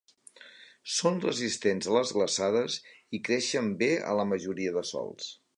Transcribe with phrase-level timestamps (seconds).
[0.93, 2.79] Són resistents a les glaçades
[3.19, 5.33] i creixen bé a la majoria de sòls.